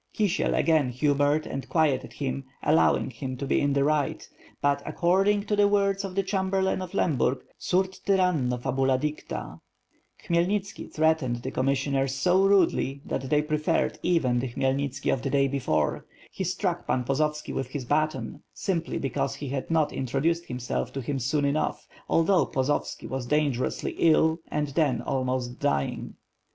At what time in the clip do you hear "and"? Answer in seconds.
1.45-1.69, 24.47-24.69